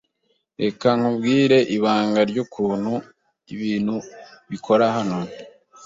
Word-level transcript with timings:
Reka 0.61 0.87
nkubwire 0.97 1.57
ibanga 1.75 2.19
ryukuntu 2.29 2.93
ibintu 3.53 3.95
bikora 4.49 4.85
hano. 4.97 5.19